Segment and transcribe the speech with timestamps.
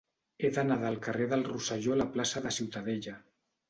[0.45, 3.19] He d'anar del carrer del Rosselló a la plaça de Ciutadella.